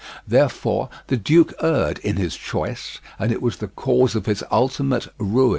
[0.27, 5.09] Therefore, the duke erred in his choice, and it was the cause of his ultimate
[5.19, 5.49] ruin.